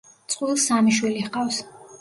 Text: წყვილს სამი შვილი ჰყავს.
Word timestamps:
წყვილს 0.35 0.65
სამი 0.71 0.95
შვილი 1.01 1.29
ჰყავს. 1.29 1.65